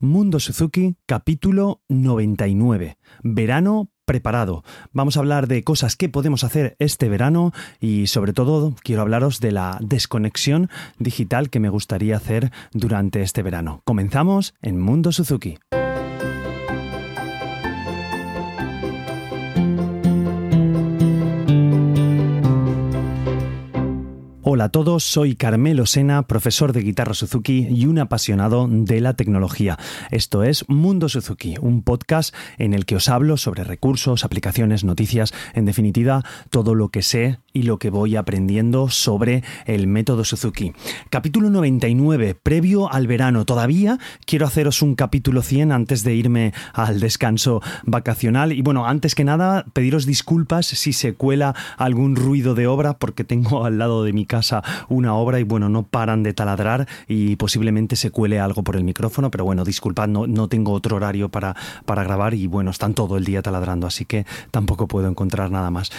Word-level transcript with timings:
Mundo 0.00 0.38
Suzuki, 0.38 0.94
capítulo 1.06 1.82
99. 1.88 2.98
Verano 3.24 3.90
preparado. 4.04 4.62
Vamos 4.92 5.16
a 5.16 5.20
hablar 5.20 5.48
de 5.48 5.64
cosas 5.64 5.96
que 5.96 6.08
podemos 6.08 6.44
hacer 6.44 6.76
este 6.78 7.08
verano 7.08 7.52
y 7.80 8.06
sobre 8.06 8.32
todo 8.32 8.76
quiero 8.84 9.02
hablaros 9.02 9.40
de 9.40 9.50
la 9.50 9.76
desconexión 9.80 10.70
digital 11.00 11.50
que 11.50 11.58
me 11.58 11.68
gustaría 11.68 12.16
hacer 12.16 12.52
durante 12.72 13.22
este 13.22 13.42
verano. 13.42 13.82
Comenzamos 13.84 14.54
en 14.62 14.80
Mundo 14.80 15.10
Suzuki. 15.10 15.58
Hola 24.50 24.64
a 24.64 24.68
todos, 24.70 25.04
soy 25.04 25.34
Carmelo 25.34 25.84
Sena, 25.84 26.22
profesor 26.22 26.72
de 26.72 26.80
guitarra 26.80 27.12
Suzuki 27.12 27.68
y 27.68 27.84
un 27.84 27.98
apasionado 27.98 28.66
de 28.66 29.02
la 29.02 29.12
tecnología. 29.12 29.78
Esto 30.10 30.42
es 30.42 30.66
Mundo 30.70 31.10
Suzuki, 31.10 31.56
un 31.60 31.82
podcast 31.82 32.34
en 32.56 32.72
el 32.72 32.86
que 32.86 32.96
os 32.96 33.10
hablo 33.10 33.36
sobre 33.36 33.62
recursos, 33.62 34.24
aplicaciones, 34.24 34.84
noticias, 34.84 35.34
en 35.52 35.66
definitiva, 35.66 36.24
todo 36.48 36.74
lo 36.74 36.88
que 36.88 37.02
sé 37.02 37.40
y 37.52 37.64
lo 37.64 37.78
que 37.78 37.90
voy 37.90 38.16
aprendiendo 38.16 38.88
sobre 38.88 39.44
el 39.66 39.86
método 39.86 40.24
Suzuki. 40.24 40.72
Capítulo 41.10 41.50
99, 41.50 42.34
previo 42.34 42.90
al 42.90 43.06
verano. 43.06 43.44
Todavía 43.44 43.98
quiero 44.24 44.46
haceros 44.46 44.80
un 44.80 44.94
capítulo 44.94 45.42
100 45.42 45.72
antes 45.72 46.04
de 46.04 46.14
irme 46.14 46.54
al 46.72 47.00
descanso 47.00 47.60
vacacional. 47.84 48.52
Y 48.52 48.62
bueno, 48.62 48.86
antes 48.86 49.14
que 49.14 49.24
nada, 49.24 49.66
pediros 49.74 50.06
disculpas 50.06 50.64
si 50.64 50.94
se 50.94 51.12
cuela 51.12 51.54
algún 51.76 52.16
ruido 52.16 52.54
de 52.54 52.66
obra 52.66 52.96
porque 52.96 53.24
tengo 53.24 53.66
al 53.66 53.76
lado 53.76 54.04
de 54.04 54.14
mi 54.14 54.24
casa 54.24 54.37
una 54.88 55.14
obra 55.14 55.40
y 55.40 55.42
bueno, 55.42 55.68
no 55.68 55.82
paran 55.84 56.22
de 56.22 56.34
taladrar 56.34 56.86
y 57.06 57.36
posiblemente 57.36 57.96
se 57.96 58.10
cuele 58.10 58.40
algo 58.40 58.62
por 58.62 58.76
el 58.76 58.84
micrófono, 58.84 59.30
pero 59.30 59.44
bueno, 59.44 59.64
disculpad, 59.64 60.08
no, 60.08 60.26
no 60.26 60.48
tengo 60.48 60.72
otro 60.72 60.96
horario 60.96 61.28
para, 61.28 61.56
para 61.84 62.04
grabar 62.04 62.34
y 62.34 62.46
bueno, 62.46 62.70
están 62.70 62.94
todo 62.94 63.16
el 63.16 63.24
día 63.24 63.42
taladrando, 63.42 63.86
así 63.86 64.04
que 64.04 64.26
tampoco 64.50 64.88
puedo 64.88 65.08
encontrar 65.08 65.50
nada 65.50 65.70
más. 65.70 65.90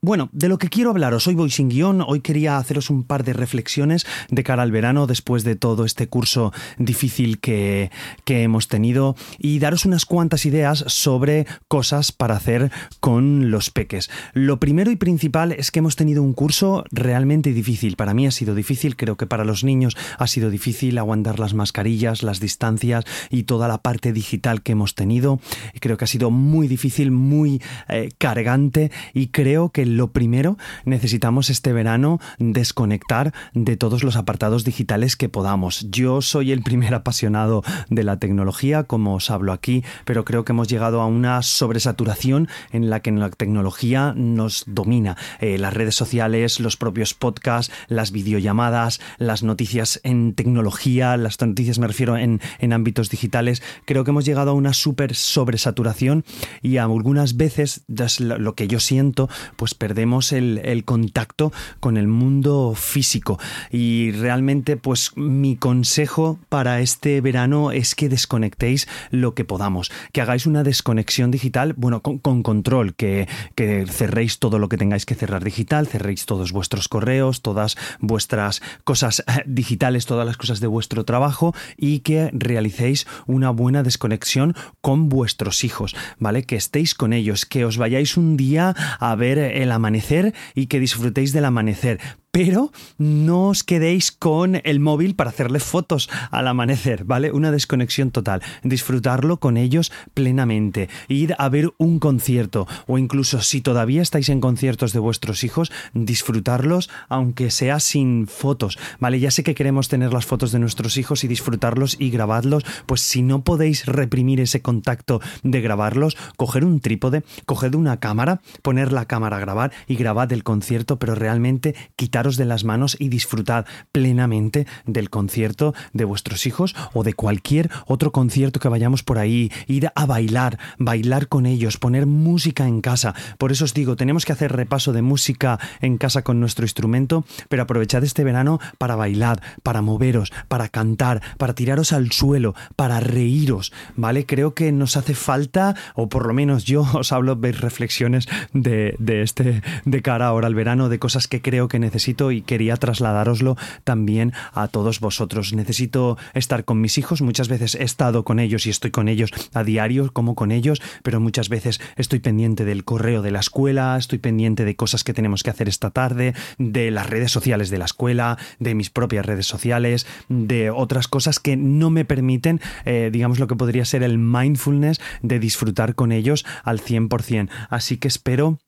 Bueno, 0.00 0.28
de 0.30 0.48
lo 0.48 0.58
que 0.58 0.68
quiero 0.68 0.90
hablaros, 0.90 1.26
hoy 1.26 1.34
voy 1.34 1.50
sin 1.50 1.68
guion, 1.68 2.04
hoy 2.06 2.20
quería 2.20 2.56
haceros 2.56 2.88
un 2.88 3.02
par 3.02 3.24
de 3.24 3.32
reflexiones 3.32 4.06
de 4.30 4.44
cara 4.44 4.62
al 4.62 4.70
verano 4.70 5.08
después 5.08 5.42
de 5.42 5.56
todo 5.56 5.84
este 5.84 6.06
curso 6.06 6.52
difícil 6.78 7.40
que, 7.40 7.90
que, 8.24 8.44
hemos 8.44 8.68
tenido 8.68 9.16
y 9.38 9.58
daros 9.58 9.86
unas 9.86 10.06
cuantas 10.06 10.46
ideas 10.46 10.84
sobre 10.86 11.48
cosas 11.66 12.12
para 12.12 12.36
hacer 12.36 12.70
con 13.00 13.50
los 13.50 13.70
peques. 13.70 14.08
Lo 14.34 14.60
primero 14.60 14.92
y 14.92 14.96
principal 14.96 15.50
es 15.50 15.72
que 15.72 15.80
hemos 15.80 15.96
tenido 15.96 16.22
un 16.22 16.32
curso 16.32 16.84
realmente 16.92 17.52
difícil. 17.52 17.96
Para 17.96 18.14
mí 18.14 18.24
ha 18.24 18.30
sido 18.30 18.54
difícil, 18.54 18.94
creo 18.94 19.16
que 19.16 19.26
para 19.26 19.44
los 19.44 19.64
niños 19.64 19.96
ha 20.16 20.28
sido 20.28 20.48
difícil 20.48 20.96
aguantar 20.98 21.40
las 21.40 21.54
mascarillas, 21.54 22.22
las 22.22 22.38
distancias 22.38 23.04
y 23.30 23.42
toda 23.42 23.66
la 23.66 23.78
parte 23.78 24.12
digital 24.12 24.62
que 24.62 24.72
hemos 24.72 24.94
tenido. 24.94 25.40
Creo 25.80 25.96
que 25.96 26.04
ha 26.04 26.08
sido 26.08 26.30
muy 26.30 26.68
difícil, 26.68 27.10
muy 27.10 27.60
eh, 27.88 28.10
cargante 28.16 28.92
y 29.12 29.30
creo 29.30 29.70
que 29.70 29.87
lo 29.96 30.12
primero, 30.12 30.56
necesitamos 30.84 31.50
este 31.50 31.72
verano 31.72 32.20
desconectar 32.38 33.32
de 33.54 33.76
todos 33.76 34.04
los 34.04 34.16
apartados 34.16 34.64
digitales 34.64 35.16
que 35.16 35.28
podamos. 35.28 35.86
Yo 35.90 36.22
soy 36.22 36.52
el 36.52 36.62
primer 36.62 36.94
apasionado 36.94 37.62
de 37.90 38.04
la 38.04 38.18
tecnología, 38.18 38.84
como 38.84 39.14
os 39.14 39.30
hablo 39.30 39.52
aquí, 39.52 39.84
pero 40.04 40.24
creo 40.24 40.44
que 40.44 40.52
hemos 40.52 40.68
llegado 40.68 41.00
a 41.00 41.06
una 41.06 41.42
sobresaturación 41.42 42.48
en 42.70 42.90
la 42.90 43.00
que 43.00 43.10
la 43.10 43.30
tecnología 43.30 44.12
nos 44.14 44.64
domina. 44.66 45.16
Eh, 45.40 45.58
las 45.58 45.74
redes 45.74 45.94
sociales, 45.94 46.60
los 46.60 46.76
propios 46.76 47.14
podcasts, 47.14 47.72
las 47.88 48.12
videollamadas, 48.12 49.00
las 49.18 49.42
noticias 49.42 50.00
en 50.02 50.34
tecnología, 50.34 51.16
las 51.16 51.40
noticias 51.40 51.78
me 51.78 51.86
refiero 51.86 52.16
en, 52.16 52.40
en 52.58 52.72
ámbitos 52.72 53.10
digitales, 53.10 53.62
creo 53.84 54.04
que 54.04 54.10
hemos 54.10 54.24
llegado 54.24 54.50
a 54.50 54.54
una 54.54 54.72
súper 54.72 55.14
sobresaturación 55.14 56.24
y 56.62 56.76
algunas 56.76 57.36
veces 57.36 57.84
lo 58.18 58.54
que 58.54 58.68
yo 58.68 58.80
siento, 58.80 59.28
pues 59.56 59.74
perdemos 59.78 60.32
el, 60.32 60.82
contacto 60.84 61.52
con 61.80 61.96
el 61.96 62.08
mundo 62.08 62.74
físico. 62.76 63.38
Y 63.70 64.12
realmente, 64.12 64.76
pues 64.76 65.12
mi 65.16 65.56
consejo 65.56 66.38
para 66.48 66.80
este 66.80 67.20
verano 67.20 67.72
es 67.72 67.94
que 67.94 68.08
desconectéis 68.08 68.88
lo 69.10 69.34
que 69.34 69.44
podamos, 69.44 69.90
que 70.12 70.20
hagáis 70.20 70.46
una 70.46 70.62
desconexión 70.62 71.30
digital, 71.30 71.74
bueno, 71.76 72.02
con, 72.02 72.18
control, 72.42 72.94
que, 72.94 73.28
que 73.54 73.86
cerréis 73.86 74.38
todo 74.38 74.58
lo 74.58 74.68
que 74.68 74.76
tengáis 74.76 75.06
que 75.06 75.14
cerrar 75.14 75.44
digital, 75.44 75.86
cerréis 75.86 76.26
todos 76.26 76.52
vuestros 76.52 76.88
correos, 76.88 77.42
todas 77.42 77.76
vuestras 78.00 78.62
cosas 78.84 79.20
eh, 79.20 79.44
digitales, 79.46 80.06
todas 80.06 80.26
las 80.26 80.36
cosas 80.36 80.60
de 80.60 80.66
vuestro 80.66 81.04
trabajo 81.04 81.54
y 81.76 82.00
que 82.00 82.30
realicéis 82.32 83.06
una 83.26 83.50
buena 83.50 83.82
desconexión 83.82 84.54
con 84.80 85.08
vuestros 85.08 85.64
hijos, 85.64 85.94
¿vale? 86.18 86.44
Que 86.44 86.56
estéis 86.56 86.94
con 86.94 87.12
ellos, 87.12 87.46
que 87.46 87.64
os 87.64 87.78
vayáis 87.78 88.16
un 88.16 88.36
día 88.36 88.74
a 88.98 89.14
ver 89.14 89.38
el 89.38 89.67
amanecer 89.72 90.34
y 90.54 90.66
que 90.66 90.80
disfrutéis 90.80 91.32
del 91.32 91.44
amanecer 91.44 92.00
pero 92.30 92.70
no 92.98 93.48
os 93.48 93.64
quedéis 93.64 94.12
con 94.12 94.60
el 94.64 94.80
móvil 94.80 95.14
para 95.14 95.30
hacerle 95.30 95.60
fotos 95.60 96.10
al 96.30 96.48
amanecer, 96.48 97.04
¿vale? 97.04 97.32
Una 97.32 97.50
desconexión 97.50 98.10
total. 98.10 98.42
Disfrutarlo 98.62 99.38
con 99.38 99.56
ellos 99.56 99.92
plenamente. 100.14 100.88
Ir 101.08 101.34
a 101.38 101.48
ver 101.48 101.72
un 101.78 101.98
concierto 101.98 102.66
o 102.86 102.98
incluso 102.98 103.40
si 103.40 103.60
todavía 103.60 104.02
estáis 104.02 104.28
en 104.28 104.40
conciertos 104.40 104.92
de 104.92 104.98
vuestros 104.98 105.44
hijos, 105.44 105.72
disfrutarlos 105.94 106.90
aunque 107.08 107.50
sea 107.50 107.80
sin 107.80 108.26
fotos, 108.26 108.78
¿vale? 109.00 109.20
Ya 109.20 109.30
sé 109.30 109.42
que 109.42 109.54
queremos 109.54 109.88
tener 109.88 110.12
las 110.12 110.26
fotos 110.26 110.52
de 110.52 110.58
nuestros 110.58 110.96
hijos 110.96 111.24
y 111.24 111.28
disfrutarlos 111.28 111.96
y 111.98 112.10
grabarlos, 112.10 112.64
pues 112.86 113.00
si 113.00 113.22
no 113.22 113.42
podéis 113.42 113.86
reprimir 113.86 114.40
ese 114.40 114.62
contacto 114.62 115.20
de 115.42 115.60
grabarlos, 115.60 116.16
coger 116.36 116.64
un 116.64 116.80
trípode, 116.80 117.22
coger 117.46 117.76
una 117.76 117.98
cámara, 117.98 118.40
poner 118.62 118.92
la 118.92 119.06
cámara 119.06 119.38
a 119.38 119.40
grabar 119.40 119.72
y 119.86 119.96
grabad 119.96 120.32
el 120.32 120.44
concierto, 120.44 120.98
pero 120.98 121.14
realmente 121.14 121.74
quitaros 122.18 122.36
de 122.36 122.46
las 122.46 122.64
manos 122.64 122.96
y 122.98 123.10
disfrutad 123.10 123.64
plenamente 123.92 124.66
del 124.86 125.08
concierto 125.08 125.72
de 125.92 126.04
vuestros 126.04 126.46
hijos 126.46 126.74
o 126.92 127.04
de 127.04 127.14
cualquier 127.14 127.70
otro 127.86 128.10
concierto 128.10 128.58
que 128.58 128.68
vayamos 128.68 129.04
por 129.04 129.18
ahí, 129.18 129.52
ir 129.68 129.92
a 129.94 130.04
bailar, 130.04 130.58
bailar 130.78 131.28
con 131.28 131.46
ellos, 131.46 131.76
poner 131.76 132.06
música 132.06 132.66
en 132.66 132.80
casa. 132.80 133.14
Por 133.38 133.52
eso 133.52 133.66
os 133.66 133.72
digo, 133.72 133.94
tenemos 133.94 134.24
que 134.24 134.32
hacer 134.32 134.50
repaso 134.50 134.92
de 134.92 135.00
música 135.00 135.60
en 135.80 135.96
casa 135.96 136.22
con 136.22 136.40
nuestro 136.40 136.64
instrumento, 136.64 137.24
pero 137.48 137.62
aprovechad 137.62 138.02
este 138.02 138.24
verano 138.24 138.58
para 138.78 138.96
bailar, 138.96 139.40
para 139.62 139.80
moveros, 139.80 140.32
para 140.48 140.68
cantar, 140.68 141.22
para 141.36 141.54
tiraros 141.54 141.92
al 141.92 142.10
suelo, 142.10 142.56
para 142.74 142.98
reíros, 142.98 143.72
¿vale? 143.94 144.26
Creo 144.26 144.54
que 144.54 144.72
nos 144.72 144.96
hace 144.96 145.14
falta, 145.14 145.76
o 145.94 146.08
por 146.08 146.26
lo 146.26 146.34
menos 146.34 146.64
yo 146.64 146.84
os 146.94 147.12
hablo, 147.12 147.36
de 147.36 147.52
reflexiones 147.52 148.26
de, 148.52 148.96
de 148.98 149.22
este, 149.22 149.62
de 149.84 150.02
cara 150.02 150.26
ahora 150.26 150.48
al 150.48 150.56
verano, 150.56 150.88
de 150.88 150.98
cosas 150.98 151.28
que 151.28 151.40
creo 151.40 151.68
que 151.68 151.78
y 152.08 152.42
quería 152.42 152.76
trasladároslo 152.76 153.56
también 153.84 154.32
a 154.52 154.68
todos 154.68 155.00
vosotros. 155.00 155.52
Necesito 155.52 156.16
estar 156.34 156.64
con 156.64 156.80
mis 156.80 156.96
hijos, 156.98 157.22
muchas 157.22 157.48
veces 157.48 157.74
he 157.74 157.84
estado 157.84 158.24
con 158.24 158.38
ellos 158.38 158.66
y 158.66 158.70
estoy 158.70 158.90
con 158.90 159.08
ellos 159.08 159.30
a 159.52 159.62
diario, 159.64 160.12
como 160.12 160.34
con 160.34 160.52
ellos, 160.52 160.80
pero 161.02 161.20
muchas 161.20 161.48
veces 161.48 161.80
estoy 161.96 162.20
pendiente 162.20 162.64
del 162.64 162.84
correo 162.84 163.22
de 163.22 163.30
la 163.30 163.40
escuela, 163.40 163.96
estoy 163.98 164.18
pendiente 164.18 164.64
de 164.64 164.76
cosas 164.76 165.04
que 165.04 165.12
tenemos 165.12 165.42
que 165.42 165.50
hacer 165.50 165.68
esta 165.68 165.90
tarde, 165.90 166.34
de 166.58 166.90
las 166.90 167.08
redes 167.08 167.30
sociales 167.30 167.70
de 167.70 167.78
la 167.78 167.84
escuela, 167.84 168.38
de 168.58 168.74
mis 168.74 168.90
propias 168.90 169.26
redes 169.26 169.46
sociales, 169.46 170.06
de 170.28 170.70
otras 170.70 171.08
cosas 171.08 171.38
que 171.38 171.56
no 171.56 171.90
me 171.90 172.04
permiten, 172.04 172.60
eh, 172.84 173.10
digamos, 173.12 173.38
lo 173.38 173.46
que 173.46 173.56
podría 173.56 173.84
ser 173.84 174.02
el 174.02 174.18
mindfulness 174.18 175.00
de 175.22 175.38
disfrutar 175.38 175.94
con 175.94 176.12
ellos 176.12 176.44
al 176.64 176.80
100%. 176.80 177.48
Así 177.68 177.98
que 177.98 178.08
espero 178.08 178.58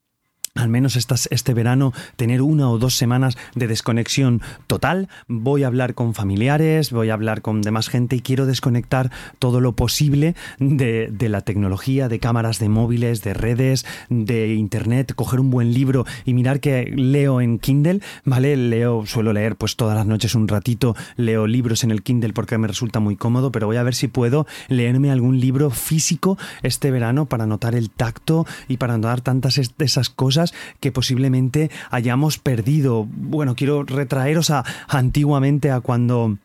al 0.56 0.69
menos 0.69 0.97
este 0.97 1.55
verano 1.55 1.93
tener 2.16 2.43
una 2.43 2.69
o 2.69 2.78
dos 2.78 2.97
semanas 2.97 3.38
de 3.55 3.69
desconexión 3.69 4.43
total. 4.66 5.09
Voy 5.28 5.62
a 5.62 5.69
hablar 5.69 5.94
con 5.94 6.12
familiares, 6.12 6.91
voy 6.91 7.11
a 7.11 7.15
hablar 7.15 7.41
con 7.41 7.62
demás 7.62 7.88
gente 7.88 8.16
y 8.16 8.21
quiero 8.21 8.47
desconectar 8.47 9.12
todo 9.39 9.60
lo 9.60 9.72
posible 9.77 10.34
de, 10.59 11.09
la 11.28 11.42
tecnología, 11.42 12.09
de 12.09 12.19
cámaras 12.19 12.59
de 12.59 12.69
móviles, 12.69 13.22
de 13.22 13.33
redes, 13.33 13.86
de 14.09 14.54
internet, 14.54 15.15
coger 15.15 15.39
un 15.39 15.51
buen 15.51 15.72
libro 15.72 16.04
y 16.25 16.34
mirar 16.34 16.59
que 16.59 16.92
leo 16.97 17.41
en 17.41 17.60
Kindle, 17.60 18.01
¿vale? 18.25 18.57
Leo, 18.57 19.07
suelo 19.07 19.33
leer 19.33 19.54
pues 19.54 19.77
todas 19.77 19.97
las 19.97 20.07
noches 20.07 20.34
un 20.34 20.48
ratito, 20.48 20.97
leo 21.16 21.47
libros 21.47 21.84
en 21.84 21.92
el 21.92 22.03
Kindle 22.03 22.33
porque 22.33 22.59
me 22.59 22.66
resulta 22.66 22.98
muy 22.98 23.15
cómodo, 23.15 23.53
pero 23.53 23.69
voy 23.69 23.77
a 23.77 23.84
ver 23.84 23.95
si 23.95 24.09
puedo 24.09 24.48
leerme 24.66 25.13
algún 25.13 25.39
libro 25.39 25.71
físico 25.71 26.36
este 26.65 26.91
verano 26.91 27.27
para 27.27 27.47
notar 27.47 27.77
el 27.77 27.89
tacto 27.91 28.47
y 28.66 28.78
para 28.78 28.97
notar 28.97 29.21
tantas 29.21 29.59
esas 29.59 30.10
cosas 30.10 30.40
que 30.81 30.92
posiblemente 30.92 31.71
hayamos 31.91 32.39
perdido. 32.39 33.07
Bueno, 33.10 33.54
quiero 33.54 33.84
retraeros 33.84 34.51
a 34.51 34.65
antiguamente 34.89 35.71
a 35.71 35.81
cuando 35.81 36.39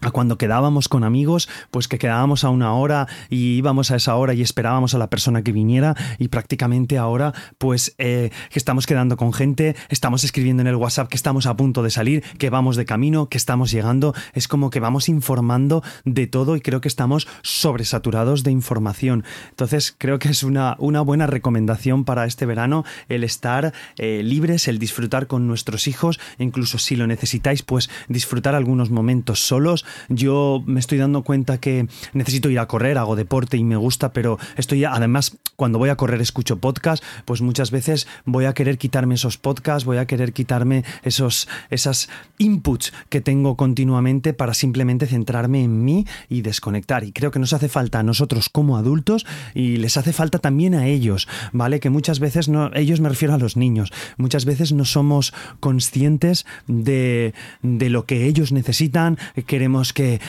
a 0.00 0.10
cuando 0.10 0.38
quedábamos 0.38 0.88
con 0.88 1.04
amigos, 1.04 1.48
pues 1.70 1.88
que 1.88 1.98
quedábamos 1.98 2.44
a 2.44 2.50
una 2.50 2.74
hora 2.74 3.06
y 3.28 3.56
íbamos 3.56 3.90
a 3.90 3.96
esa 3.96 4.16
hora 4.16 4.34
y 4.34 4.42
esperábamos 4.42 4.94
a 4.94 4.98
la 4.98 5.10
persona 5.10 5.42
que 5.42 5.52
viniera 5.52 5.94
y 6.18 6.28
prácticamente 6.28 6.98
ahora 6.98 7.32
pues 7.58 7.94
eh, 7.98 8.30
que 8.50 8.58
estamos 8.58 8.86
quedando 8.86 9.16
con 9.16 9.32
gente, 9.32 9.76
estamos 9.88 10.24
escribiendo 10.24 10.62
en 10.62 10.66
el 10.66 10.76
WhatsApp 10.76 11.08
que 11.08 11.16
estamos 11.16 11.46
a 11.46 11.56
punto 11.56 11.82
de 11.82 11.90
salir, 11.90 12.22
que 12.38 12.50
vamos 12.50 12.76
de 12.76 12.84
camino, 12.84 13.28
que 13.28 13.38
estamos 13.38 13.70
llegando, 13.70 14.14
es 14.32 14.48
como 14.48 14.70
que 14.70 14.80
vamos 14.80 15.08
informando 15.08 15.82
de 16.04 16.26
todo 16.26 16.56
y 16.56 16.60
creo 16.60 16.80
que 16.80 16.88
estamos 16.88 17.28
sobresaturados 17.42 18.42
de 18.42 18.50
información. 18.50 19.24
Entonces 19.50 19.94
creo 19.96 20.18
que 20.18 20.28
es 20.28 20.42
una, 20.42 20.76
una 20.78 21.00
buena 21.00 21.26
recomendación 21.26 22.04
para 22.04 22.26
este 22.26 22.46
verano 22.46 22.84
el 23.08 23.24
estar 23.24 23.72
eh, 23.98 24.22
libres, 24.24 24.68
el 24.68 24.78
disfrutar 24.78 25.26
con 25.26 25.46
nuestros 25.46 25.86
hijos, 25.86 26.18
incluso 26.38 26.78
si 26.78 26.96
lo 26.96 27.06
necesitáis 27.06 27.62
pues 27.62 27.90
disfrutar 28.08 28.54
algunos 28.54 28.90
momentos 28.90 29.40
solos, 29.40 29.81
yo 30.08 30.62
me 30.66 30.80
estoy 30.80 30.98
dando 30.98 31.22
cuenta 31.22 31.58
que 31.58 31.86
necesito 32.12 32.50
ir 32.50 32.58
a 32.58 32.66
correr, 32.66 32.98
hago 32.98 33.16
deporte 33.16 33.56
y 33.56 33.64
me 33.64 33.76
gusta, 33.76 34.12
pero 34.12 34.38
estoy 34.56 34.84
además 34.84 35.38
cuando 35.56 35.78
voy 35.78 35.90
a 35.90 35.96
correr 35.96 36.20
escucho 36.20 36.58
podcast, 36.58 37.04
pues 37.24 37.42
muchas 37.42 37.70
veces 37.70 38.06
voy 38.24 38.46
a 38.46 38.52
querer 38.52 38.78
quitarme 38.78 39.14
esos 39.14 39.38
podcasts, 39.38 39.84
voy 39.84 39.98
a 39.98 40.06
querer 40.06 40.32
quitarme 40.32 40.84
esos 41.02 41.48
esas 41.70 42.08
inputs 42.38 42.92
que 43.08 43.20
tengo 43.20 43.56
continuamente 43.56 44.32
para 44.32 44.54
simplemente 44.54 45.06
centrarme 45.06 45.62
en 45.62 45.84
mí 45.84 46.06
y 46.28 46.42
desconectar. 46.42 47.04
Y 47.04 47.12
creo 47.12 47.30
que 47.30 47.38
nos 47.38 47.52
hace 47.52 47.68
falta 47.68 47.98
a 47.98 48.02
nosotros 48.02 48.48
como 48.48 48.76
adultos 48.76 49.26
y 49.54 49.76
les 49.76 49.96
hace 49.96 50.12
falta 50.12 50.38
también 50.38 50.74
a 50.74 50.86
ellos, 50.86 51.28
¿vale? 51.52 51.80
Que 51.80 51.90
muchas 51.90 52.18
veces 52.18 52.48
no 52.48 52.70
ellos 52.74 53.00
me 53.00 53.08
refiero 53.08 53.34
a 53.34 53.38
los 53.38 53.56
niños, 53.56 53.92
muchas 54.16 54.44
veces 54.44 54.72
no 54.72 54.84
somos 54.84 55.32
conscientes 55.60 56.46
de, 56.66 57.34
de 57.62 57.90
lo 57.90 58.04
que 58.06 58.26
ellos 58.26 58.52
necesitan, 58.52 59.18
queremos 59.46 59.71
que, 59.92 60.20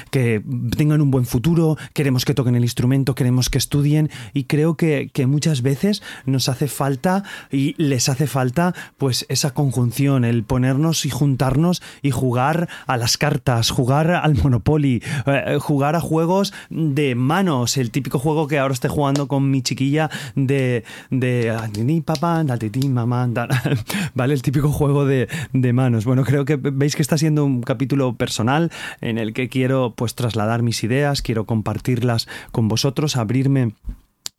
tengan 0.77 1.01
un 1.01 1.11
buen 1.11 1.25
futuro, 1.25 1.77
queremos 1.93 2.25
que 2.25 2.33
toquen 2.33 2.55
el 2.55 2.63
instrumento, 2.63 3.15
queremos 3.15 3.49
que 3.49 3.57
estudien 3.57 4.09
y 4.33 4.45
creo 4.45 4.75
que, 4.75 5.11
muchas 5.27 5.61
veces 5.61 6.03
nos 6.25 6.49
hace 6.49 6.67
falta 6.67 7.23
y 7.49 7.75
les 7.81 8.09
hace 8.09 8.27
falta 8.27 8.75
pues 8.97 9.25
esa 9.29 9.53
conjunción, 9.53 10.25
el 10.25 10.43
ponernos 10.43 11.05
y 11.05 11.09
juntarnos 11.09 11.81
y 12.01 12.11
jugar 12.11 12.67
a 12.87 12.97
las 12.97 13.17
cartas, 13.17 13.69
jugar 13.69 14.11
al 14.11 14.35
Monopoly, 14.35 15.01
eh, 15.25 15.57
jugar 15.59 15.95
a 15.95 16.01
juegos 16.01 16.53
de 16.69 17.15
manos, 17.15 17.77
el 17.77 17.89
típico 17.91 18.19
juego 18.19 18.47
que 18.47 18.59
ahora 18.59 18.73
estoy 18.73 18.89
jugando 18.89 19.27
con 19.27 19.49
mi 19.49 19.61
chiquilla 19.61 20.09
de 20.35 20.83
de 21.09 22.01
papá, 22.05 22.43
mamá, 22.89 23.29
vale, 24.13 24.33
el 24.33 24.41
típico 24.41 24.69
juego 24.71 25.05
de, 25.05 25.27
de 25.53 25.73
manos. 25.73 26.05
Bueno, 26.05 26.23
creo 26.23 26.45
que 26.45 26.55
veis 26.55 26.95
que 26.95 27.01
está 27.01 27.17
siendo 27.17 27.45
un 27.45 27.61
capítulo 27.61 28.15
personal 28.15 28.71
en 29.01 29.17
el 29.17 29.32
que 29.33 29.49
quiero 29.49 29.93
pues 29.95 30.15
trasladar 30.15 30.61
mis 30.61 30.83
ideas, 30.83 31.21
quiero 31.21 31.45
compartirlas 31.45 32.27
con 32.51 32.67
vosotros, 32.67 33.17
abrirme 33.17 33.73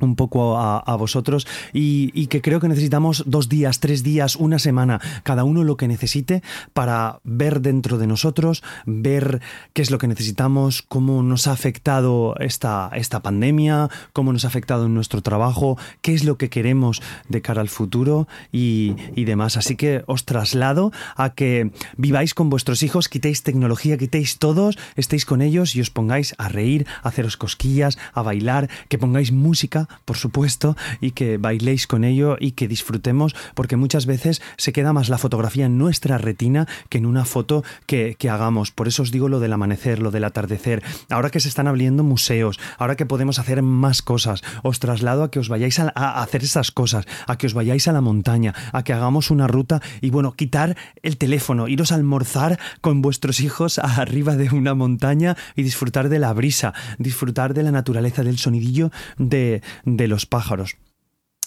un 0.00 0.16
poco 0.16 0.58
a, 0.58 0.96
vosotros 0.96 1.46
y, 1.72 2.26
que 2.26 2.40
creo 2.40 2.58
que 2.58 2.68
necesitamos 2.68 3.22
dos 3.26 3.48
días, 3.48 3.78
tres 3.78 4.02
días, 4.02 4.34
una 4.34 4.58
semana, 4.58 5.00
cada 5.22 5.44
uno 5.44 5.62
lo 5.62 5.76
que 5.76 5.86
necesite 5.86 6.42
para 6.72 7.20
ver 7.22 7.60
dentro 7.60 7.98
de 7.98 8.06
nosotros, 8.06 8.62
ver 8.86 9.40
qué 9.72 9.82
es 9.82 9.90
lo 9.90 9.98
que 9.98 10.08
necesitamos, 10.08 10.82
cómo 10.82 11.22
nos 11.22 11.46
ha 11.46 11.52
afectado 11.52 12.34
esta, 12.40 12.90
esta 12.94 13.20
pandemia, 13.20 13.88
cómo 14.12 14.32
nos 14.32 14.44
ha 14.44 14.48
afectado 14.48 14.86
en 14.86 14.94
nuestro 14.94 15.22
trabajo, 15.22 15.78
qué 16.00 16.14
es 16.14 16.24
lo 16.24 16.38
que 16.38 16.50
queremos 16.50 17.00
de 17.28 17.40
cara 17.40 17.60
al 17.60 17.68
futuro 17.68 18.26
y, 18.50 18.96
y 19.14 19.24
demás. 19.24 19.56
Así 19.56 19.76
que 19.76 20.02
os 20.06 20.24
traslado 20.24 20.90
a 21.16 21.34
que 21.34 21.70
viváis 21.96 22.34
con 22.34 22.50
vuestros 22.50 22.82
hijos, 22.82 23.08
quitéis 23.08 23.42
tecnología, 23.42 23.96
quitéis 23.96 24.38
todos, 24.38 24.76
estéis 24.96 25.24
con 25.24 25.40
ellos 25.40 25.76
y 25.76 25.80
os 25.80 25.90
pongáis 25.90 26.34
a 26.38 26.48
reír, 26.48 26.86
a 27.02 27.08
haceros 27.08 27.36
cosquillas, 27.36 27.98
a 28.12 28.22
bailar, 28.22 28.68
que 28.88 28.98
pongáis 28.98 29.30
música 29.30 29.83
por 30.04 30.16
supuesto, 30.16 30.76
y 31.00 31.12
que 31.12 31.38
bailéis 31.38 31.86
con 31.86 32.04
ello 32.04 32.36
y 32.40 32.52
que 32.52 32.68
disfrutemos, 32.68 33.34
porque 33.54 33.76
muchas 33.76 34.06
veces 34.06 34.42
se 34.56 34.72
queda 34.72 34.92
más 34.92 35.08
la 35.08 35.18
fotografía 35.18 35.66
en 35.66 35.78
nuestra 35.78 36.18
retina 36.18 36.66
que 36.88 36.98
en 36.98 37.06
una 37.06 37.24
foto 37.24 37.64
que, 37.86 38.16
hagamos. 38.24 38.70
Por 38.70 38.88
eso 38.88 39.02
os 39.02 39.10
digo 39.10 39.28
lo 39.28 39.38
del 39.38 39.52
amanecer, 39.52 40.00
lo 40.00 40.10
del 40.10 40.24
atardecer. 40.24 40.82
Ahora 41.10 41.28
que 41.28 41.40
se 41.40 41.48
están 41.48 41.68
abriendo 41.68 42.02
museos, 42.02 42.58
ahora 42.78 42.96
que 42.96 43.04
podemos 43.04 43.38
hacer 43.38 43.62
más 43.62 44.00
cosas, 44.00 44.42
os 44.62 44.80
traslado 44.80 45.22
a 45.22 45.30
que 45.30 45.38
os 45.38 45.50
vayáis 45.50 45.78
a, 45.78 45.92
a 45.94 46.22
hacer 46.22 46.42
esas 46.42 46.70
cosas, 46.70 47.04
a 47.26 47.36
que 47.36 47.46
os 47.46 47.54
vayáis 47.54 47.86
a 47.86 47.92
la 47.92 48.00
montaña, 48.00 48.54
a 48.72 48.82
que 48.82 48.94
hagamos 48.94 49.30
una 49.30 49.46
ruta 49.46 49.82
y 50.00 50.10
bueno, 50.10 50.32
quitar 50.32 50.76
el 51.02 51.18
teléfono, 51.18 51.68
iros 51.68 51.92
a 51.92 51.96
almorzar 51.96 52.58
con 52.80 53.02
vuestros 53.02 53.40
hijos 53.40 53.78
arriba 53.78 54.36
de 54.36 54.48
una 54.50 54.74
montaña 54.74 55.36
y 55.54 55.62
disfrutar 55.62 56.08
de 56.08 56.18
la 56.18 56.32
brisa, 56.32 56.72
disfrutar 56.98 57.54
de 57.54 57.62
la 57.62 57.70
naturaleza, 57.70 58.22
del 58.22 58.38
sonidillo 58.38 58.90
de, 59.18 59.62
de 59.84 60.08
los 60.08 60.26
pájaros. 60.26 60.76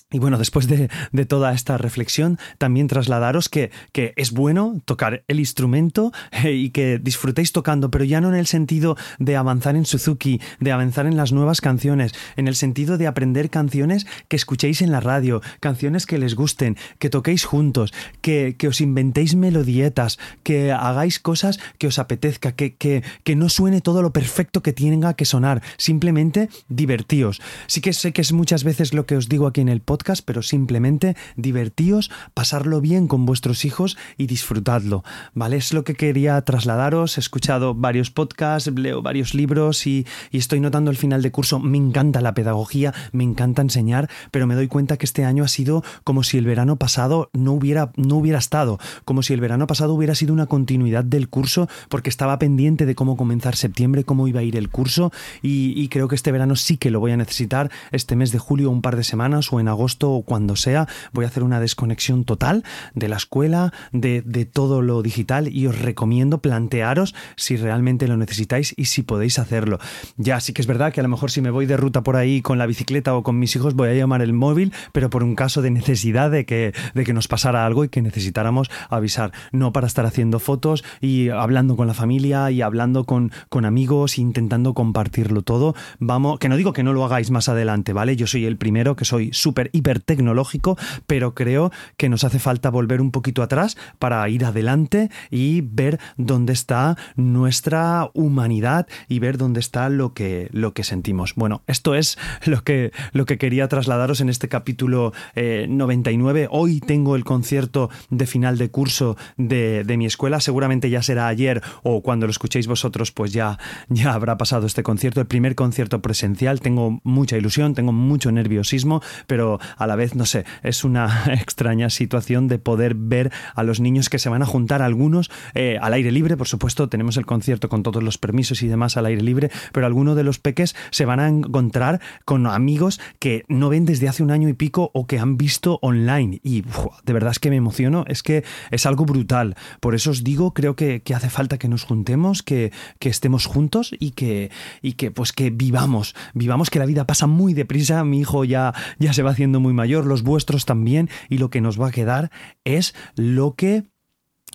Y 0.09 0.19
bueno, 0.19 0.38
después 0.38 0.68
de, 0.68 0.88
toda 1.25 1.51
esta 1.51 1.77
reflexión, 1.77 2.39
también 2.57 2.88
trasladaros 2.88 3.50
que, 3.50 3.71
que, 3.92 4.13
es 4.15 4.31
bueno 4.31 4.81
tocar 4.86 5.25
el 5.27 5.38
instrumento 5.38 6.13
eh, 6.31 6.54
y 6.54 6.69
que 6.69 6.98
disfrutéis 6.98 7.51
tocando, 7.51 7.92
pero 7.92 8.06
ya 8.06 8.21
no 8.21 8.30
en 8.30 8.36
el 8.36 8.48
sentido 8.48 8.95
de 9.19 9.36
avanzar 9.36 9.75
en 9.75 9.86
Suzuki, 9.86 10.39
de 10.62 10.71
avanzar 10.71 11.07
en 11.07 11.18
las 11.18 11.33
nuevas 11.33 11.59
canciones, 11.59 12.13
en 12.38 12.48
el 12.48 12.56
sentido 12.56 12.98
de 12.98 13.06
aprender 13.06 13.50
canciones 13.50 14.07
que 14.30 14.38
escuchéis 14.38 14.81
en 14.81 14.94
la 14.94 15.01
radio, 15.01 15.42
canciones 15.59 16.06
que 16.06 16.18
les 16.18 16.36
gusten, 16.36 16.77
que 17.00 17.09
toquéis 17.09 17.44
juntos, 17.44 17.94
que, 18.21 18.56
que 18.57 18.69
os 18.69 18.80
inventéis 18.80 19.36
melodietas, 19.36 20.19
que 20.44 20.71
hagáis 20.71 21.19
cosas 21.19 21.59
que 21.80 21.88
os 21.88 22.00
apetezca, 22.00 22.54
que, 22.54 22.77
que, 22.77 23.04
que 23.25 23.36
no 23.36 23.50
suene 23.50 23.81
todo 23.81 24.01
lo 24.01 24.13
perfecto 24.13 24.63
que 24.63 24.71
tenga 24.71 25.15
que 25.15 25.25
sonar, 25.25 25.62
simplemente 25.75 26.48
divertíos. 26.69 27.42
Sí 27.68 27.81
que 27.81 27.92
sé 27.92 28.13
que 28.13 28.21
es 28.21 28.31
muchas 28.31 28.63
veces 28.63 28.94
lo 28.94 29.06
que 29.06 29.18
os 29.18 29.27
digo 29.27 29.48
aquí 29.48 29.59
en 29.59 29.68
el 29.68 29.81
podcast, 29.81 29.97
pero 30.26 30.42
simplemente 30.42 31.16
divertíos, 31.36 32.12
pasarlo 32.34 32.82
bien 32.82 33.08
con 33.08 33.26
vuestros 33.26 33.66
hijos 33.66 33.98
y 34.18 34.28
disfrutadlo, 34.28 35.04
¿vale? 35.34 35.58
Es 35.58 35.74
lo 35.74 35.84
que 35.84 35.96
quería 35.96 36.40
trasladaros, 36.42 37.18
he 37.18 37.20
escuchado 37.20 37.74
varios 37.74 38.12
podcasts, 38.12 38.72
leo 38.74 39.02
varios 39.02 39.34
libros 39.34 39.88
y, 39.88 40.06
estoy 40.32 40.60
notando 40.60 40.92
el 40.92 40.98
final 40.98 41.24
de 41.24 41.32
curso, 41.32 41.60
me 41.60 41.78
encanta 41.78 42.22
la 42.22 42.34
pedagogía, 42.34 42.94
me 43.12 43.24
encanta 43.24 43.62
enseñar, 43.62 44.08
pero 44.32 44.46
me 44.46 44.56
doy 44.56 44.68
cuenta 44.68 44.98
que 44.98 45.06
este 45.06 45.26
año 45.26 45.44
ha 45.44 45.48
sido 45.48 45.84
como 46.04 46.24
si 46.24 46.38
el 46.38 46.46
verano 46.46 46.76
pasado 46.76 47.30
no 47.34 47.54
hubiera, 47.54 47.92
no 47.96 48.18
hubiera 48.18 48.38
estado, 48.38 48.80
como 49.04 49.24
si 49.24 49.34
el 49.34 49.42
verano 49.42 49.66
pasado 49.66 49.94
hubiera 49.96 50.16
sido 50.16 50.34
una 50.34 50.46
continuidad 50.46 51.04
del 51.04 51.28
curso, 51.28 51.68
porque 51.90 52.10
estaba 52.10 52.38
pendiente 52.38 52.86
de 52.86 52.96
cómo 52.96 53.18
comenzar 53.18 53.56
septiembre, 53.56 54.04
cómo 54.04 54.28
iba 54.28 54.42
a 54.42 54.44
ir 54.44 54.56
el 54.56 54.70
curso 54.70 55.12
y, 55.42 55.74
y 55.76 55.90
creo 55.90 56.08
que 56.08 56.16
este 56.16 56.32
verano 56.32 56.56
sí 56.56 56.78
que 56.78 56.92
lo 56.92 57.00
voy 57.00 57.12
a 57.12 57.18
necesitar, 57.18 57.72
este 57.92 58.16
mes 58.16 58.32
de 58.32 58.40
julio, 58.40 58.70
un 58.70 58.82
par 58.82 58.96
de 58.96 59.04
semanas 59.04 59.52
o 59.52 59.60
en 59.60 59.68
agosto 59.68 59.87
o 60.01 60.22
cuando 60.24 60.56
sea, 60.56 60.88
voy 61.13 61.25
a 61.25 61.28
hacer 61.28 61.44
una 61.44 61.60
desconexión 61.60 62.25
total 62.25 62.63
de 62.94 63.07
la 63.07 63.18
escuela, 63.18 63.74
de, 63.92 64.22
de 64.22 64.45
todo 64.45 64.81
lo 64.81 65.01
digital 65.01 65.48
y 65.48 65.68
os 65.68 65.80
recomiendo 65.80 66.39
plantearos 66.39 67.16
si 67.36 67.57
realmente 67.57 68.07
lo 68.07 68.18
necesitáis 68.18 68.74
y 68.78 68.86
si 68.86 69.04
podéis 69.04 69.39
hacerlo. 69.39 69.80
Ya 70.18 70.39
sí 70.39 70.54
que 70.54 70.62
es 70.62 70.68
verdad 70.68 70.94
que 70.94 71.00
a 71.00 71.04
lo 71.04 71.10
mejor 71.10 71.31
si 71.31 71.42
me 71.42 71.50
voy 71.50 71.66
de 71.66 71.78
ruta 71.78 72.04
por 72.04 72.16
ahí 72.16 72.42
con 72.42 72.57
la 72.57 72.66
bicicleta 72.66 73.16
o 73.16 73.23
con 73.23 73.40
mis 73.40 73.56
hijos 73.56 73.73
voy 73.73 73.90
a 73.90 73.94
llamar 73.94 74.21
el 74.21 74.33
móvil, 74.33 74.73
pero 74.92 75.09
por 75.09 75.23
un 75.23 75.35
caso 75.35 75.62
de 75.62 75.71
necesidad 75.71 76.31
de 76.31 76.45
que, 76.45 76.73
de 76.94 77.04
que 77.04 77.14
nos 77.14 77.28
pasara 77.28 77.66
algo 77.66 77.83
y 77.83 77.90
que 77.90 78.02
necesitáramos 78.02 78.69
avisar, 78.90 79.31
no 79.52 79.71
para 79.73 79.88
estar 79.88 80.06
haciendo 80.06 80.40
fotos 80.40 80.83
y 81.02 81.30
hablando 81.30 81.76
con 81.76 81.88
la 81.88 81.94
familia 81.94 82.52
y 82.52 82.62
hablando 82.62 83.06
con, 83.06 83.31
con 83.50 83.66
amigos, 83.66 84.18
intentando 84.18 84.73
compartirlo 84.73 85.42
todo. 85.42 85.76
Vamos, 86.00 86.40
que 86.40 86.50
no 86.50 86.57
digo 86.57 86.73
que 86.73 86.83
no 86.83 86.94
lo 86.94 87.06
hagáis 87.06 87.31
más 87.31 87.50
adelante, 87.50 87.94
¿vale? 87.94 88.16
Yo 88.16 88.28
soy 88.28 88.45
el 88.45 88.57
primero 88.57 88.95
que 88.95 89.06
soy 89.06 89.31
súper 89.33 89.69
hipertecnológico, 89.78 90.78
pero 91.06 91.34
creo 91.34 91.72
que 91.98 92.10
nos 92.10 92.24
hace 92.24 92.40
falta 92.40 92.69
volver 92.69 93.02
un 93.02 93.12
poquito 93.12 93.42
atrás 93.42 93.78
para 94.00 94.28
ir 94.30 94.46
adelante 94.46 95.10
y 95.31 95.62
ver 95.62 96.00
dónde 96.18 96.54
está 96.54 96.98
nuestra 97.16 98.10
humanidad 98.14 98.88
y 99.07 99.19
ver 99.19 99.38
dónde 99.38 99.60
está 99.60 99.90
lo 99.90 100.14
que, 100.14 100.50
lo 100.52 100.74
que 100.74 100.84
sentimos. 100.84 101.34
Bueno, 101.36 101.62
esto 101.68 101.96
es 101.96 102.18
lo 102.46 102.64
que, 102.64 102.92
lo 103.14 103.26
que 103.26 103.38
quería 103.38 103.68
trasladaros 103.68 104.22
en 104.22 104.30
este 104.30 104.50
capítulo 104.50 105.14
99. 105.36 106.44
Eh, 106.44 106.48
Hoy 106.50 106.80
tengo 106.80 107.16
el 107.16 107.24
concierto 107.24 107.90
de 108.10 108.26
final 108.26 108.57
de 108.57 108.69
curso 108.69 109.18
de, 109.38 109.84
de, 109.84 109.98
mi 109.98 110.06
escuela. 110.06 110.40
Seguramente 110.40 110.90
ya 110.90 111.02
será 111.02 111.28
ayer 111.28 111.62
o 111.84 112.02
cuando 112.02 112.26
lo 112.26 112.31
escuchéis 112.31 112.68
vosotros, 112.68 113.12
pues 113.12 113.34
ya, 113.34 113.60
ya 113.90 114.14
habrá 114.14 114.38
pasado 114.38 114.66
este 114.66 114.84
concierto. 114.84 115.22
El 115.22 115.28
primer 115.28 115.56
concierto 115.56 116.02
presencial. 116.02 116.60
Tengo 116.62 117.00
mucha 117.04 117.38
ilusión, 117.38 117.74
tengo 117.74 117.92
mucho 117.92 118.31
nerviosismo, 118.31 119.02
pero 119.28 119.60
a 119.78 119.88
la 119.88 119.95
vez, 119.95 120.16
no 120.16 120.26
sé, 120.26 120.45
es 120.64 120.83
una 120.83 121.26
extraña 121.33 121.90
situación 121.90 122.47
de 122.47 122.59
poder 122.59 122.95
ver 122.95 123.31
a 123.56 123.64
los 123.64 123.80
niños 123.80 124.09
que 124.09 124.19
se 124.19 124.30
van 124.30 124.42
a 124.42 124.45
juntar 124.45 124.81
algunos 124.81 125.30
eh, 125.54 125.78
al 125.81 125.94
aire 125.94 126.12
libre, 126.12 126.38
por 126.38 126.47
supuesto, 126.47 126.90
tenemos 126.90 127.18
el 127.18 127.26
concierto 127.26 127.69
con 127.69 127.83
todos 127.83 128.04
los 128.04 128.18
permisos 128.18 128.62
y 128.64 128.68
demás 128.68 128.97
al 128.97 129.06
aire 129.06 129.21
libre, 129.21 129.52
pero 129.71 129.86
algunos 129.86 130.16
de 130.16 130.24
los 130.24 130.40
peques 130.40 130.76
se 130.92 131.06
van 131.06 131.19
a 131.19 131.28
encontrar 131.28 132.02
con 132.26 132.47
amigos 132.47 133.00
que 133.19 133.45
no 133.47 133.69
ven 133.69 133.86
desde 133.86 134.07
hace 134.07 134.24
un 134.24 134.31
año 134.31 134.50
y 134.50 134.54
pico 134.54 134.92
o 134.94 135.07
que 135.07 135.19
han 135.19 135.38
visto 135.38 135.80
online. 135.81 136.40
Y 136.44 136.64
de 137.04 137.14
verdad 137.14 137.31
es 137.31 137.40
que 137.40 137.50
me 137.50 137.56
emociono, 137.56 138.06
es 138.07 138.24
que 138.24 138.44
es 138.71 138.86
algo 138.86 139.06
brutal. 139.06 139.56
Por 139.80 139.95
eso 139.95 140.12
os 140.12 140.24
digo, 140.24 140.54
creo 140.54 140.76
que, 140.76 141.02
hace 141.16 141.30
falta 141.30 141.57
que 141.57 141.68
nos 141.68 141.83
juntemos, 141.83 142.44
que, 142.44 142.71
que, 143.00 143.09
estemos 143.09 143.47
juntos 143.47 143.95
y 144.00 144.12
que, 144.12 144.52
y 144.83 144.94
que 144.94 145.09
pues 145.09 145.31
que 145.31 145.50
vivamos, 145.50 146.16
vivamos 146.33 146.69
que 146.69 146.78
la 146.78 146.86
vida 146.86 147.07
pasa 147.07 147.26
muy 147.26 147.56
deprisa, 147.56 148.04
mi 148.04 148.19
hijo 148.19 148.44
ya, 148.44 148.74
ya 149.00 149.14
se 149.14 149.24
va 149.24 149.31
haciendo 149.31 149.56
muy 149.59 149.73
mayor, 149.73 150.06
los 150.06 150.23
vuestros 150.23 150.66
también, 150.66 151.09
y 151.30 151.37
lo 151.37 151.49
que 151.49 151.61
nos 151.61 151.80
va 151.80 151.87
a 151.87 151.92
quedar 151.92 152.31
es 152.64 152.94
lo 153.16 153.56
que 153.56 153.85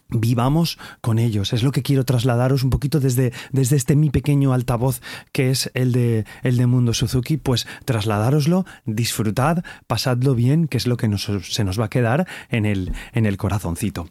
vivamos 0.09 0.79
con 1.01 1.19
ellos. 1.19 1.53
Es 1.53 1.63
lo 1.63 1.73
que 1.73 1.83
quiero 1.83 2.05
trasladaros 2.05 2.63
un 2.63 2.71
poquito 2.71 3.01
desde, 3.01 3.33
desde 3.51 3.77
este 3.77 3.97
mi 3.97 4.11
pequeño 4.11 4.53
altavoz 4.53 5.01
que 5.33 5.51
es 5.51 5.71
el 5.75 5.93
de, 5.93 6.25
el 6.43 6.57
de 6.57 6.67
Mundo 6.67 6.95
Suzuki, 6.95 7.37
pues 7.37 7.67
trasladároslo, 7.85 8.65
disfrutad, 8.85 9.65
pasadlo 9.87 10.35
bien, 10.35 10.69
que 10.69 10.77
es 10.77 10.87
lo 10.87 10.97
que 10.97 11.11
se 11.17 11.65
nos 11.65 11.81
va 11.81 11.87
a 11.87 11.91
quedar 11.91 12.27
en 12.51 12.67
el, 12.67 12.93
en 13.13 13.27
el 13.27 13.37
corazoncito. 13.37 14.09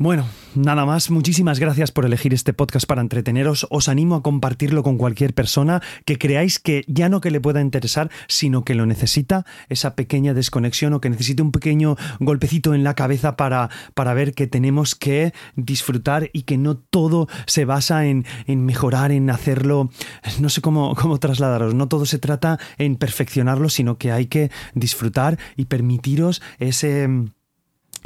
Bueno, 0.00 0.28
nada 0.54 0.86
más. 0.86 1.10
Muchísimas 1.10 1.58
gracias 1.58 1.90
por 1.90 2.04
elegir 2.04 2.32
este 2.32 2.52
podcast 2.52 2.86
para 2.86 3.00
entreteneros. 3.00 3.66
Os 3.68 3.88
animo 3.88 4.14
a 4.14 4.22
compartirlo 4.22 4.84
con 4.84 4.96
cualquier 4.96 5.34
persona 5.34 5.82
que 6.04 6.18
creáis 6.18 6.60
que 6.60 6.84
ya 6.86 7.08
no 7.08 7.20
que 7.20 7.32
le 7.32 7.40
pueda 7.40 7.60
interesar, 7.60 8.08
sino 8.28 8.64
que 8.64 8.76
lo 8.76 8.86
necesita, 8.86 9.44
esa 9.68 9.96
pequeña 9.96 10.34
desconexión 10.34 10.92
o 10.92 11.00
que 11.00 11.10
necesite 11.10 11.42
un 11.42 11.50
pequeño 11.50 11.96
golpecito 12.20 12.74
en 12.74 12.84
la 12.84 12.94
cabeza 12.94 13.36
para, 13.36 13.70
para 13.94 14.14
ver 14.14 14.34
que 14.34 14.46
tenemos 14.46 14.94
que 14.94 15.34
disfrutar 15.56 16.30
y 16.32 16.42
que 16.42 16.58
no 16.58 16.76
todo 16.76 17.26
se 17.46 17.64
basa 17.64 18.06
en, 18.06 18.24
en 18.46 18.64
mejorar, 18.64 19.10
en 19.10 19.30
hacerlo, 19.30 19.90
no 20.38 20.48
sé 20.48 20.60
cómo, 20.60 20.94
cómo 20.94 21.18
trasladaros, 21.18 21.74
no 21.74 21.88
todo 21.88 22.06
se 22.06 22.20
trata 22.20 22.60
en 22.78 22.94
perfeccionarlo, 22.94 23.68
sino 23.68 23.98
que 23.98 24.12
hay 24.12 24.26
que 24.26 24.52
disfrutar 24.74 25.40
y 25.56 25.64
permitiros 25.64 26.40
ese 26.60 27.08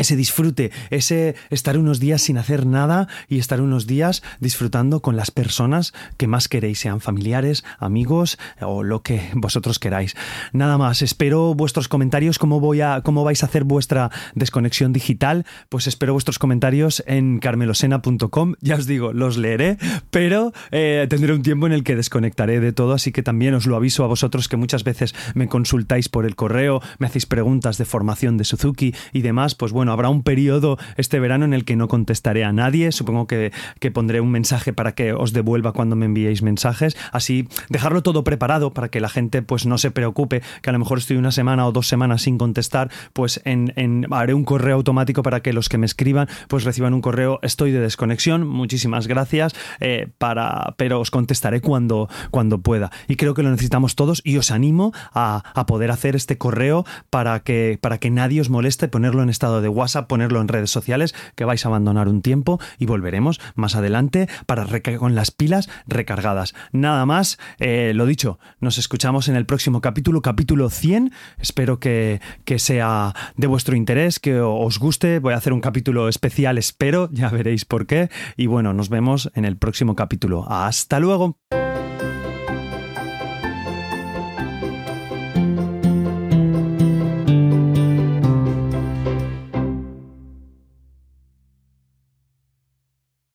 ese 0.02 0.16
disfrute, 0.16 0.70
ese 0.90 1.34
estar 1.50 1.78
unos 1.78 1.98
días 1.98 2.22
sin 2.22 2.38
hacer 2.38 2.66
nada 2.66 3.08
y 3.28 3.38
estar 3.38 3.60
unos 3.60 3.86
días 3.86 4.22
disfrutando 4.40 5.00
con 5.00 5.16
las 5.16 5.30
personas 5.30 5.94
que 6.16 6.26
más 6.26 6.48
queréis, 6.48 6.78
sean 6.78 7.00
familiares, 7.00 7.64
amigos 7.78 8.38
o 8.60 8.82
lo 8.82 9.02
que 9.02 9.30
vosotros 9.34 9.78
queráis. 9.78 10.14
Nada 10.52 10.76
más, 10.78 11.02
espero 11.02 11.54
vuestros 11.54 11.88
comentarios, 11.88 12.38
cómo, 12.38 12.60
voy 12.60 12.80
a, 12.80 13.00
cómo 13.02 13.24
vais 13.24 13.42
a 13.42 13.46
hacer 13.46 13.64
vuestra 13.64 14.10
desconexión 14.34 14.92
digital, 14.92 15.46
pues 15.68 15.86
espero 15.86 16.12
vuestros 16.12 16.38
comentarios 16.38 17.02
en 17.06 17.38
carmelosena.com, 17.38 18.54
ya 18.60 18.76
os 18.76 18.86
digo, 18.86 19.12
los 19.12 19.36
leeré, 19.36 19.78
pero 20.10 20.52
eh, 20.70 21.06
tendré 21.08 21.32
un 21.32 21.42
tiempo 21.42 21.66
en 21.66 21.72
el 21.72 21.84
que 21.84 21.96
desconectaré 21.96 22.60
de 22.60 22.72
todo, 22.72 22.92
así 22.92 23.12
que 23.12 23.22
también 23.22 23.54
os 23.54 23.66
lo 23.66 23.76
aviso 23.76 24.04
a 24.04 24.08
vosotros 24.08 24.48
que 24.48 24.56
muchas 24.56 24.84
veces 24.84 25.14
me 25.34 25.48
consultáis 25.48 26.08
por 26.08 26.26
el 26.26 26.34
correo, 26.34 26.82
me 26.98 27.06
hacéis 27.06 27.26
preguntas 27.26 27.78
de 27.78 27.84
formación 27.84 28.36
de 28.36 28.44
Suzuki 28.44 28.94
y 29.12 29.22
demás, 29.22 29.54
pues 29.54 29.72
bueno, 29.72 29.91
habrá 29.92 30.08
un 30.08 30.22
periodo 30.22 30.78
este 30.96 31.20
verano 31.20 31.44
en 31.44 31.54
el 31.54 31.64
que 31.64 31.76
no 31.76 31.88
contestaré 31.88 32.44
a 32.44 32.52
nadie. 32.52 32.92
Supongo 32.92 33.26
que, 33.26 33.52
pondré 33.92 34.20
un 34.20 34.30
mensaje 34.30 34.72
para 34.72 34.92
que 34.92 35.12
os 35.12 35.32
devuelva 35.32 35.72
cuando 35.72 35.96
me 35.96 36.06
enviéis 36.06 36.42
mensajes. 36.42 36.96
Así, 37.12 37.48
dejarlo 37.68 38.02
todo 38.02 38.24
preparado 38.24 38.72
para 38.72 38.88
que 38.88 39.00
la 39.00 39.08
gente 39.08 39.42
pues 39.42 39.66
no 39.66 39.76
se 39.78 39.90
preocupe, 39.90 40.42
que 40.62 40.70
a 40.70 40.72
lo 40.72 40.78
mejor 40.78 40.98
estoy 40.98 41.16
una 41.16 41.30
semana 41.30 41.66
o 41.66 41.72
dos 41.72 41.88
semanas 41.88 42.22
sin 42.22 42.38
contestar, 42.38 42.90
pues 43.12 43.42
haré 43.44 44.34
un 44.34 44.44
correo 44.44 44.76
automático 44.76 45.22
para 45.22 45.40
que 45.40 45.52
los 45.52 45.68
que 45.68 45.78
me 45.78 45.86
escriban 45.86 46.28
pues 46.48 46.64
reciban 46.64 46.94
un 46.94 47.00
correo, 47.00 47.38
estoy 47.42 47.70
de 47.70 47.80
desconexión, 47.80 48.46
muchísimas 48.46 49.06
gracias, 49.06 49.54
eh, 49.80 50.08
para, 50.18 50.74
pero 50.76 51.00
os 51.00 51.10
contestaré 51.10 51.60
cuando, 51.60 52.08
cuando 52.30 52.60
pueda. 52.60 52.90
Y 53.08 53.16
creo 53.16 53.34
que 53.34 53.42
lo 53.42 53.50
necesitamos 53.50 53.94
todos 53.94 54.22
y 54.24 54.36
os 54.36 54.50
animo 54.50 54.92
a, 55.12 55.42
a 55.54 55.66
poder 55.66 55.90
hacer 55.90 56.16
este 56.16 56.38
correo 56.38 56.84
para 57.10 57.40
que, 57.40 57.78
para 57.80 57.98
que 57.98 58.10
nadie 58.10 58.40
os 58.40 58.50
moleste 58.50 58.88
ponerlo 58.88 59.22
en 59.22 59.28
estado 59.28 59.60
de 59.60 59.68
WhatsApp, 59.72 60.08
ponerlo 60.08 60.40
en 60.40 60.48
redes 60.48 60.70
sociales, 60.70 61.14
que 61.34 61.44
vais 61.44 61.64
a 61.64 61.68
abandonar 61.68 62.08
un 62.08 62.22
tiempo 62.22 62.60
y 62.78 62.86
volveremos 62.86 63.40
más 63.54 63.74
adelante 63.74 64.28
para 64.46 64.66
con 64.98 65.14
las 65.14 65.30
pilas 65.30 65.68
recargadas. 65.86 66.54
Nada 66.72 67.04
más, 67.06 67.38
eh, 67.58 67.92
lo 67.94 68.06
dicho, 68.06 68.38
nos 68.60 68.78
escuchamos 68.78 69.28
en 69.28 69.36
el 69.36 69.46
próximo 69.46 69.80
capítulo, 69.80 70.22
capítulo 70.22 70.70
100. 70.70 71.12
Espero 71.38 71.78
que, 71.78 72.20
que 72.44 72.58
sea 72.58 73.14
de 73.36 73.46
vuestro 73.46 73.76
interés, 73.76 74.18
que 74.18 74.40
os 74.40 74.78
guste. 74.78 75.18
Voy 75.18 75.34
a 75.34 75.36
hacer 75.36 75.52
un 75.52 75.60
capítulo 75.60 76.08
especial, 76.08 76.58
espero, 76.58 77.08
ya 77.12 77.28
veréis 77.28 77.64
por 77.64 77.86
qué. 77.86 78.10
Y 78.36 78.46
bueno, 78.46 78.72
nos 78.72 78.88
vemos 78.88 79.30
en 79.34 79.44
el 79.44 79.56
próximo 79.56 79.94
capítulo. 79.94 80.46
Hasta 80.48 80.98
luego. 80.98 81.38